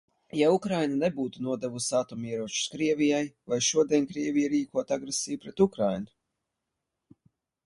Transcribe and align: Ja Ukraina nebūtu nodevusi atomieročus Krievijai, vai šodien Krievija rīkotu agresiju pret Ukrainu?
Ja 0.37 0.45
Ukraina 0.53 0.95
nebūtu 1.01 1.43
nodevusi 1.47 1.93
atomieročus 1.99 2.63
Krievijai, 2.77 3.19
vai 3.53 3.61
šodien 3.67 4.09
Krievija 4.13 4.53
rīkotu 4.55 4.97
agresiju 4.97 5.43
pret 5.45 5.63
Ukrainu? 5.69 6.11